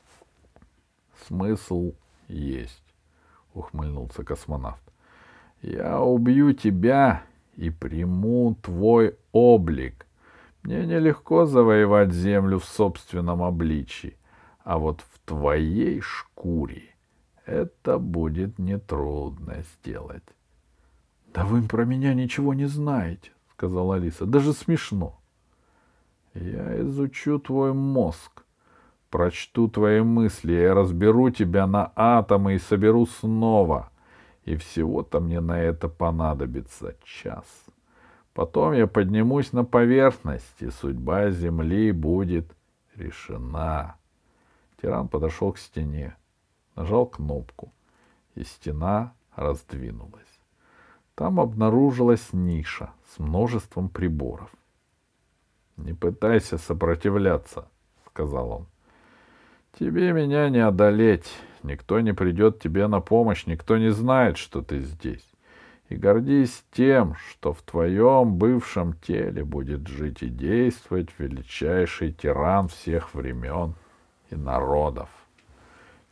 —Смысл 1.26 1.94
есть,— 2.28 2.94
ухмыльнулся 3.54 4.24
космонавт.— 4.24 4.82
Я 5.62 6.00
убью 6.00 6.52
тебя 6.52 7.22
и 7.56 7.70
приму 7.70 8.56
твой 8.62 9.16
облик. 9.32 10.06
Мне 10.62 10.86
нелегко 10.86 11.46
завоевать 11.46 12.12
землю 12.12 12.58
в 12.58 12.64
собственном 12.64 13.42
обличии, 13.42 14.16
а 14.64 14.78
вот 14.78 15.00
в 15.00 15.18
твоей 15.26 16.00
шкуре 16.00 16.94
это 17.46 17.98
будет 17.98 18.58
нетрудно 18.58 19.62
сделать.— 19.62 20.22
Да 21.34 21.44
вы 21.44 21.62
про 21.62 21.84
меня 21.84 22.12
ничего 22.14 22.54
не 22.54 22.66
знаете,— 22.66 23.30
сказала 23.52 23.96
Алиса.— 23.96 24.24
Даже 24.26 24.52
смешно.— 24.52 25.20
Я 26.34 26.80
изучу 26.82 27.38
твой 27.38 27.72
мозг, 27.72 28.44
прочту 29.10 29.68
твои 29.68 30.00
мысли, 30.00 30.52
я 30.52 30.74
разберу 30.74 31.30
тебя 31.30 31.66
на 31.66 31.92
атомы 31.94 32.54
и 32.54 32.58
соберу 32.58 33.06
снова. 33.06 33.89
И 34.50 34.56
всего-то 34.56 35.20
мне 35.20 35.38
на 35.38 35.60
это 35.60 35.88
понадобится 35.88 36.96
час. 37.04 37.44
Потом 38.34 38.72
я 38.72 38.88
поднимусь 38.88 39.52
на 39.52 39.64
поверхность, 39.64 40.56
и 40.60 40.70
судьба 40.70 41.30
Земли 41.30 41.92
будет 41.92 42.50
решена. 42.96 43.94
Тиран 44.82 45.06
подошел 45.06 45.52
к 45.52 45.58
стене, 45.58 46.16
нажал 46.74 47.06
кнопку, 47.06 47.72
и 48.34 48.42
стена 48.42 49.12
раздвинулась. 49.36 50.40
Там 51.14 51.38
обнаружилась 51.38 52.32
ниша 52.32 52.90
с 53.14 53.20
множеством 53.20 53.88
приборов. 53.88 54.50
«Не 55.76 55.94
пытайся 55.94 56.58
сопротивляться»,— 56.58 57.68
сказал 58.08 58.50
он. 58.50 58.66
«Тебе 59.78 60.10
меня 60.12 60.48
не 60.48 60.58
одолеть. 60.58 61.30
Никто 61.62 62.00
не 62.00 62.14
придет 62.14 62.60
тебе 62.60 62.86
на 62.86 63.00
помощь, 63.00 63.46
никто 63.46 63.76
не 63.76 63.90
знает, 63.90 64.38
что 64.38 64.62
ты 64.62 64.80
здесь. 64.80 65.24
И 65.88 65.96
гордись 65.96 66.64
тем, 66.72 67.16
что 67.30 67.52
в 67.52 67.62
твоем 67.62 68.36
бывшем 68.36 68.94
теле 68.94 69.44
будет 69.44 69.88
жить 69.88 70.22
и 70.22 70.28
действовать 70.28 71.08
величайший 71.18 72.12
тиран 72.12 72.68
всех 72.68 73.14
времен 73.14 73.74
и 74.30 74.36
народов». 74.36 75.08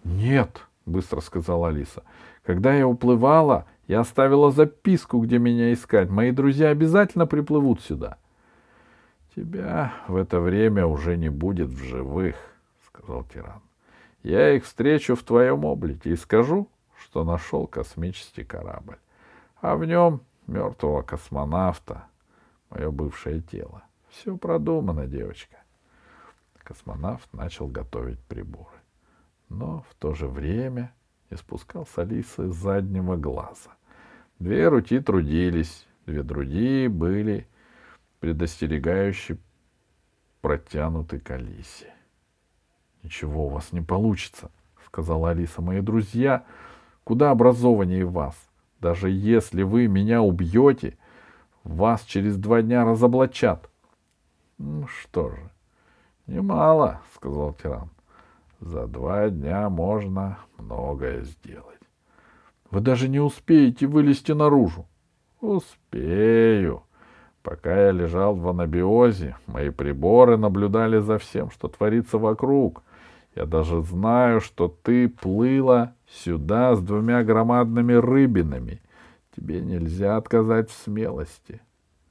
«Нет»,— 0.05 0.63
быстро 0.87 1.21
сказала 1.21 1.69
Алиса,— 1.69 2.03
«когда 2.45 2.75
я 2.75 2.87
уплывала, 2.87 3.67
я 3.89 4.01
оставила 4.01 4.51
записку, 4.51 5.19
где 5.19 5.39
меня 5.39 5.73
искать. 5.73 6.11
Мои 6.11 6.31
друзья 6.31 6.69
обязательно 6.69 7.27
приплывут 7.27 7.81
сюда.— 7.81 8.19
Тебя 9.35 9.95
в 10.07 10.17
это 10.17 10.41
время 10.41 10.87
уже 10.87 11.17
не 11.17 11.31
будет 11.31 11.71
в 11.71 11.83
живых,— 11.83 12.37
сказал 12.87 13.25
тиран.— 13.25 13.63
Я 14.23 14.55
их 14.55 14.65
встречу 14.65 15.15
в 15.15 15.23
твоем 15.23 15.65
облике 15.65 16.11
и 16.11 16.17
скажу, 16.17 16.69
что 16.99 17.25
нашел 17.25 17.67
космический 17.67 18.45
корабль. 18.45 18.99
А 19.61 19.77
в 19.77 19.85
нем 19.85 20.23
мертвого 20.47 21.03
космонавта, 21.03 22.05
мое 22.71 22.91
бывшее 22.91 23.41
тело. 23.41 23.85
Все 24.09 24.37
продумано, 24.37 25.07
девочка. 25.07 25.57
Космонавт 26.65 27.33
начал 27.33 27.67
готовить 27.67 28.21
приборы. 28.25 28.77
Но 29.49 29.85
в 29.89 29.95
то 29.95 30.13
же 30.15 30.27
время 30.27 30.93
не 31.31 31.37
спускал 31.37 31.87
с 31.87 31.97
Алисы 31.97 32.51
заднего 32.51 33.17
глаза. 33.17 33.71
Две 34.39 34.69
руки 34.69 35.01
трудились, 35.01 35.87
две 36.05 36.23
другие 36.23 36.89
были 36.89 37.49
предостерегающе 38.21 39.39
протянуты 40.43 41.21
к 41.21 41.31
Алисе.— 41.31 41.95
Ничего 43.03 43.47
у 43.47 43.49
вас 43.49 43.73
не 43.73 43.81
получится,— 43.81 44.51
сказала 44.87 45.31
Алиса.— 45.31 45.63
Мои 45.63 45.81
друзья 45.81 46.45
куда 47.05 47.31
образованнее 47.31 48.05
вас. 48.05 48.37
Даже 48.81 49.11
если 49.11 49.63
вы 49.63 49.87
меня 49.87 50.23
убьете, 50.23 50.99
вас 51.65 52.03
через 52.03 52.37
два 52.37 52.63
дня 52.63 52.85
разоблачат.— 52.85 53.71
Ну 54.59 54.87
что 54.87 55.31
же, 55.31 55.51
немало,— 56.27 57.01
сказал 57.15 57.55
тиран.— 57.55 57.91
За 58.61 58.87
два 58.87 59.31
дня 59.31 59.69
можно 59.71 60.39
многое 60.59 61.23
сделать. 61.23 61.79
Вы 62.71 62.81
даже 62.81 63.09
не 63.09 63.21
успеете 63.21 63.87
вылезти 63.87 64.33
наружу. 64.33 64.87
Успею. 65.41 66.83
Пока 67.43 67.87
я 67.87 67.91
лежал 67.93 68.35
в 68.35 68.47
анабиозе, 68.49 69.37
мои 69.47 69.71
приборы 69.71 70.37
наблюдали 70.37 70.99
за 70.99 71.19
всем, 71.19 71.51
что 71.51 71.69
творится 71.69 72.19
вокруг. 72.19 72.83
Я 73.39 73.47
даже 73.47 73.83
знаю, 73.85 74.41
что 74.41 74.67
ты 74.67 75.09
плыла 75.09 75.95
сюда 76.09 76.75
с 76.75 76.81
двумя 76.81 77.23
громадными 77.23 77.93
рыбинами. 77.93 78.83
Тебе 79.37 79.61
нельзя 79.61 80.17
отказать 80.17 80.71
в 80.71 80.73
смелости. 80.77 81.61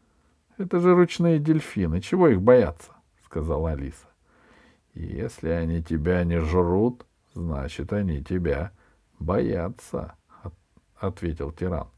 —Это 0.57 0.79
же 0.79 0.95
ручные 0.95 1.39
дельфины. 1.39 1.99
Чего 1.99 2.29
их 2.29 2.41
бояться?— 2.41 2.93
сказала 3.25 3.71
Алиса.— 3.71 4.07
Если 4.93 5.49
они 5.49 5.83
тебя 5.83 6.23
не 6.23 6.39
жрут, 6.39 7.05
значит, 7.33 7.91
они 7.91 8.23
тебя 8.23 8.71
боятся.—— 9.19 10.15
ответил 10.97 11.51
тиран. 11.51 11.89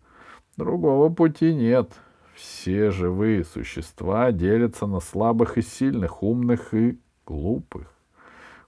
Другого 0.58 1.14
пути 1.14 1.54
нет. 1.54 1.92
Все 2.34 2.90
живые 2.90 3.44
существа 3.44 4.32
делятся 4.32 4.88
на 4.88 5.00
слабых 5.00 5.60
и 5.60 5.62
сильных, 5.62 6.24
умных 6.24 6.74
и 6.74 6.98
глупых. 7.28 7.94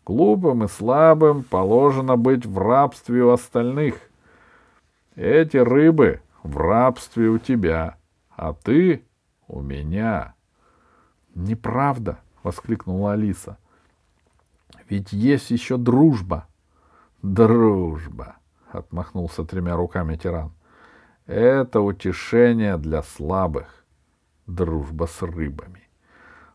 Глупым 0.06 0.64
и 0.64 0.68
слабым 0.68 1.44
положено 1.44 2.18
быть 2.18 2.46
в 2.46 2.58
рабстве 2.58 3.24
у 3.24 3.30
остальных. 3.30 3.96
Эти 5.16 5.58
рыбы 5.58 6.22
в 6.44 6.58
рабстве 6.58 7.28
у 7.28 7.38
тебя, 7.38 7.98
а 8.36 8.54
ты 8.54 9.06
у 9.48 9.62
меня. 9.62 10.34
Неправда, 11.36 12.20
воскликнула 12.44 13.14
Алиса. 13.14 13.58
Ведь 14.90 15.14
есть 15.14 15.52
еще 15.52 15.78
дружба. 15.78 16.48
Дружба,— 17.22 18.38
отмахнулся 18.72 19.46
тремя 19.46 19.76
руками 19.76 20.16
тиран.— 20.16 20.52
Это 21.28 21.82
утешение 21.82 22.78
для 22.78 23.04
слабых. 23.04 23.86
Дружба 24.48 25.06
с 25.06 25.22
рыбами. 25.22 25.91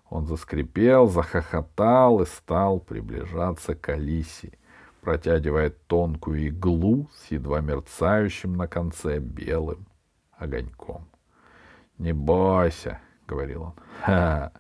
Он 0.09 0.27
заскрипел, 0.27 1.09
захохотал 1.09 2.23
и 2.23 2.27
стал 2.27 2.79
приближаться 2.81 3.75
к 3.75 3.89
Алисе, 3.89 4.53
протягивая 5.01 5.71
тонкую 5.71 6.49
иглу 6.49 7.09
с 7.15 7.31
едва 7.31 7.61
мерцающим 7.61 8.55
на 8.55 8.69
конце 8.69 9.19
белым 9.19 9.87
огоньком.— 10.33 11.09
Не 11.99 12.13
бойся,— 12.13 13.01
говорил 13.27 13.63
он. 13.63 13.75
Ха! 14.03 14.53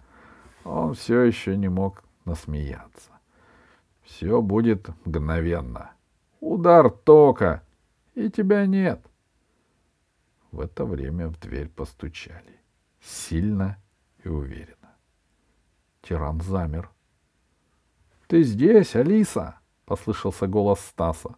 Он 0.65 0.95
все 0.95 1.21
еще 1.21 1.57
не 1.57 1.69
мог 1.69 2.03
насмеяться. 2.25 3.11
Все 4.03 4.41
будет 4.41 4.89
мгновенно. 5.05 5.93
Удар 6.41 6.91
тока, 6.91 7.63
и 8.15 8.31
тебя 8.31 8.67
нет. 8.67 9.01
В 10.51 10.61
это 10.61 10.85
время 10.85 11.29
в 11.29 11.39
дверь 11.39 11.69
постучали. 11.69 12.61
Сильно 13.01 13.79
и 14.25 14.29
уверенно. 14.29 14.76
Тиран 16.09 16.40
замер.— 16.40 16.90
Ты 18.29 18.42
здесь, 18.42 18.95
Алиса?— 18.95 19.59
послышался 19.85 20.47
голос 20.47 20.81
Стаса. 20.81 21.37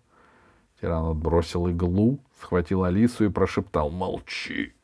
Тиран 0.80 1.06
отбросил 1.06 1.68
иглу, 1.68 2.18
схватил 2.40 2.84
Алису 2.84 3.24
и 3.24 3.30
прошептал 3.30 3.90
«Молчи!» 3.90 4.74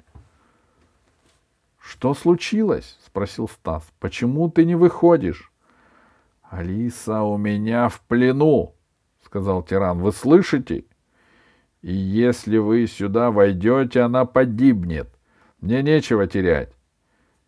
Что 1.79 2.15
случилось? 2.15 2.99
спросил 3.05 3.47
Стас. 3.47 3.87
Почему 4.01 4.49
ты 4.51 4.65
не 4.65 4.75
выходишь? 4.75 5.53
Алиса 6.43 7.21
у 7.21 7.37
меня 7.37 7.91
в 7.91 8.01
плену, 8.01 8.75
сказал 9.23 9.63
тиран. 9.63 10.01
Вы 10.01 10.13
слышите? 10.13 10.87
И 11.83 11.93
если 11.93 12.57
вы 12.57 12.87
сюда 12.87 13.31
войдете, 13.31 14.01
она 14.01 14.25
погибнет. 14.25 15.15
Мне 15.61 15.83
нечего 15.83 16.27
терять. 16.27 16.74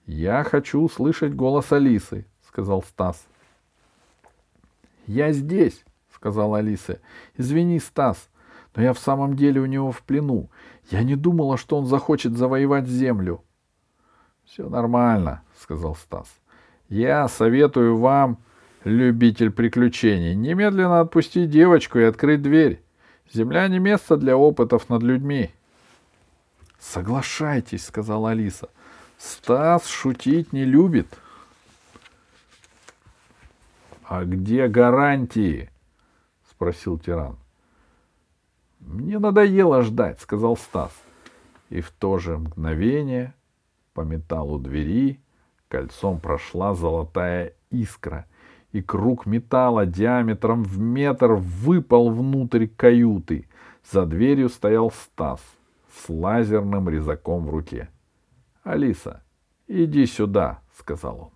Я 0.07 0.45
хочу 0.45 0.81
услышать 0.81 1.35
голос 1.35 1.73
Алисы, 1.73 2.27
сказал 2.47 2.83
Стас. 2.83 3.27
Я 5.07 5.33
здесь, 5.33 5.85
сказала 6.15 6.59
Алиса. 6.59 7.01
Извини, 7.37 7.81
Стас, 7.81 8.29
но 8.77 8.83
я 8.83 8.93
в 8.93 8.99
самом 8.99 9.35
деле 9.35 9.61
у 9.61 9.67
него 9.67 9.91
в 9.91 10.03
плену. 10.03 10.49
Я 10.91 11.03
не 11.03 11.17
думала, 11.17 11.57
что 11.57 11.77
он 11.77 11.87
захочет 11.87 12.37
завоевать 12.37 12.87
землю. 12.87 13.43
Все 14.45 14.69
нормально, 14.69 15.43
сказал 15.59 15.97
Стас. 15.97 16.29
Я 16.89 17.27
советую 17.27 17.97
вам, 17.97 18.39
любитель 18.85 19.51
приключений, 19.51 20.37
немедленно 20.37 21.01
отпустить 21.01 21.51
девочку 21.51 21.99
и 21.99 22.05
открыть 22.05 22.43
дверь. 22.43 22.81
Земля 23.33 23.67
не 23.67 23.81
место 23.81 24.17
для 24.17 24.37
опытов 24.37 24.89
над 24.89 25.03
людьми. 25.03 25.51
Соглашайтесь, 26.79 27.85
сказала 27.85 28.31
Алиса. 28.31 28.69
Стас 29.19 29.87
шутить 29.87 30.53
не 30.53 30.65
любит. 30.65 31.09
А 34.05 34.25
где 34.25 34.69
гарантии? 34.69 35.71
спросил 36.51 36.99
тиран. 36.99 37.37
Мне 38.81 39.19
надоело 39.19 39.83
ждать, 39.83 40.21
сказал 40.21 40.57
Стас. 40.57 40.93
И 41.71 41.81
в 41.81 41.91
то 41.91 42.19
же 42.19 42.39
мгновение 42.39 43.35
по 43.95 44.03
металлу 44.03 44.59
двери 44.59 45.21
кольцом 45.69 46.21
прошла 46.21 46.75
золотая 46.75 47.55
искра, 47.71 48.27
и 48.73 48.83
круг 48.83 49.27
металла 49.27 49.87
диаметром 49.87 50.63
в 50.63 50.79
метр 50.79 51.33
выпал 51.33 52.11
внутрь 52.11 52.67
каюты. 52.67 53.49
За 53.91 54.07
дверью 54.07 54.49
стоял 54.49 54.91
Стас 54.91 55.41
с 55.93 56.09
лазерным 56.09 56.89
резаком 56.89 57.47
в 57.47 57.51
руке. 57.51 57.89
«Алиса, 58.67 59.23
иди 59.69 60.07
сюда»,— 60.07 60.61
сказал 60.77 61.21
он. 61.21 61.31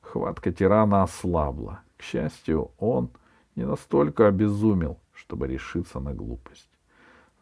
Хватка 0.00 0.50
тирана 0.50 1.04
ослабла. 1.04 1.82
К 1.96 2.02
счастью, 2.02 2.72
он 2.78 3.10
не 3.54 3.64
настолько 3.64 4.26
обезумел, 4.26 4.98
чтобы 5.12 5.46
решиться 5.46 6.00
на 6.00 6.12
глупость. 6.12 6.68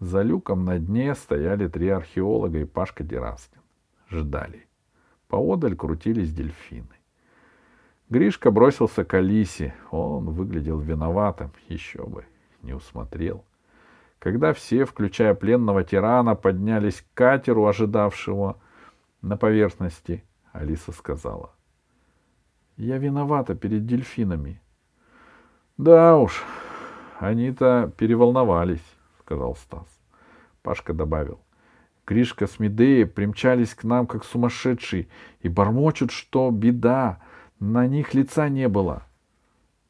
За 0.01 0.21
люком 0.21 0.67
на 0.67 0.79
дне 0.79 1.15
стояли 1.15 1.67
три 1.67 1.89
археолога 1.89 2.59
и 2.59 2.67
Пашка 2.67 3.05
Дераскин 3.05 3.63
ждали. 4.11 4.67
Поодаль 5.29 5.77
крутились 5.77 6.35
дельфины. 6.35 6.95
Гришка 8.11 8.51
бросился 8.51 9.03
к 9.07 9.15
Алисе. 9.15 9.75
Он 9.93 10.27
выглядел 10.27 10.79
виноватым, 10.79 11.53
еще 11.69 12.05
бы, 12.05 12.27
не 12.61 12.75
усмотрел. 12.75 13.47
Когда 14.19 14.53
все, 14.53 14.85
включая 14.85 15.35
пленного 15.35 15.85
тирана, 15.85 16.35
поднялись 16.35 17.01
к 17.01 17.15
катеру, 17.15 17.67
ожидавшего 17.67 18.59
на 19.25 19.39
поверхности, 19.39 20.23
Алиса 20.53 20.93
сказала.— 20.93 21.51
Я 22.77 22.99
виновата 22.99 23.55
перед 23.55 23.87
дельфинами.— 23.87 24.61
Да 25.79 26.19
уж, 26.19 26.43
они-то 27.19 27.93
переволновались,— 27.97 28.85
сказал 29.21 29.57
Стас. 29.57 29.87
Пашка 30.63 30.93
добавил. 30.93 31.41
Кришка 32.05 32.47
с 32.47 32.59
Медеей 32.59 33.07
примчались 33.07 33.75
к 33.75 33.85
нам, 33.85 34.07
как 34.07 34.25
сумасшедшие, 34.25 35.09
и 35.41 35.49
бормочут, 35.49 36.11
что 36.11 36.51
беда, 36.51 37.19
на 37.59 37.87
них 37.87 38.13
лица 38.13 38.51
не 38.51 38.69
было. 38.69 39.05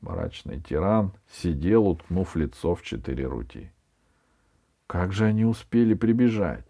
Мрачный 0.00 0.60
тиран 0.60 1.12
сидел, 1.28 1.88
уткнув 1.88 2.36
лицо 2.36 2.76
в 2.76 2.82
четыре 2.82 3.26
руки. 3.26 3.72
Как 4.86 5.12
же 5.12 5.24
они 5.24 5.44
успели 5.44 5.94
прибежать? 5.94 6.64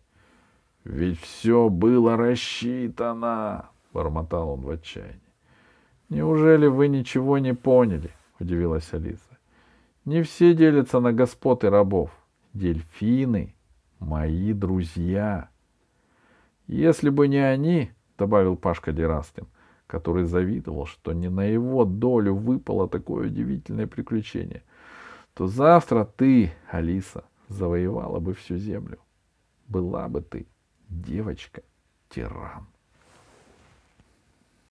Ведь 0.84 1.18
все 1.18 1.70
было 1.70 2.16
рассчитано,— 2.16 3.70
бормотал 3.92 4.50
он 4.50 4.60
в 4.60 4.70
отчаянии. 4.70 5.20
Неужели 6.10 6.66
вы 6.66 6.88
ничего 6.88 7.38
не 7.38 7.54
поняли?— 7.54 8.10
удивилась 8.38 8.92
Алиса. 8.92 9.38
Не 10.04 10.22
все 10.22 10.54
делятся 10.54 11.00
на 11.00 11.12
господ 11.12 11.64
и 11.64 11.68
рабов. 11.68 12.10
Дельфины 12.52 13.54
мои 13.98 14.52
друзья. 14.52 15.48
Если 16.66 17.08
бы 17.08 17.28
не 17.28 17.38
они,— 17.38 17.90
добавил 18.18 18.54
Пашка 18.54 18.92
Дерастин, 18.92 19.46
который 19.86 20.24
завидовал, 20.24 20.84
что 20.84 21.14
не 21.14 21.30
на 21.30 21.46
его 21.46 21.86
долю 21.86 22.34
выпало 22.34 22.90
такое 22.90 23.28
удивительное 23.28 23.86
приключение, 23.86 24.62
то 25.32 25.46
завтра 25.46 26.04
ты, 26.04 26.52
Алиса, 26.70 27.24
завоевала 27.48 28.20
бы 28.20 28.34
всю 28.34 28.58
землю. 28.58 28.98
Была 29.66 30.08
бы 30.08 30.20
ты 30.20 30.46
девочка-тиран. 30.88 32.73